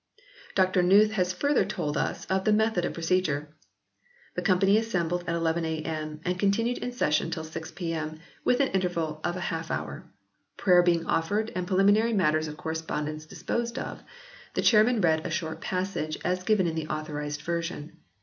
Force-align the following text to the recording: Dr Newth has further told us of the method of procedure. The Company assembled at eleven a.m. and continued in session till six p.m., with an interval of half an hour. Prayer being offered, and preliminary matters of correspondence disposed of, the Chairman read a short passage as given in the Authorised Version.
Dr 0.55 0.81
Newth 0.81 1.11
has 1.11 1.31
further 1.31 1.63
told 1.63 1.95
us 1.95 2.25
of 2.25 2.43
the 2.43 2.51
method 2.51 2.85
of 2.85 2.93
procedure. 2.95 3.55
The 4.33 4.41
Company 4.41 4.79
assembled 4.79 5.23
at 5.27 5.35
eleven 5.35 5.63
a.m. 5.63 6.21
and 6.25 6.39
continued 6.39 6.79
in 6.79 6.91
session 6.91 7.29
till 7.29 7.43
six 7.43 7.69
p.m., 7.69 8.19
with 8.43 8.61
an 8.61 8.69
interval 8.69 9.21
of 9.23 9.35
half 9.35 9.69
an 9.69 9.77
hour. 9.79 10.11
Prayer 10.57 10.81
being 10.81 11.05
offered, 11.05 11.51
and 11.55 11.67
preliminary 11.67 12.13
matters 12.13 12.47
of 12.47 12.57
correspondence 12.57 13.27
disposed 13.27 13.77
of, 13.77 14.01
the 14.55 14.63
Chairman 14.63 15.01
read 15.01 15.23
a 15.23 15.29
short 15.29 15.61
passage 15.61 16.17
as 16.25 16.41
given 16.41 16.65
in 16.65 16.73
the 16.73 16.87
Authorised 16.87 17.43
Version. 17.43 17.97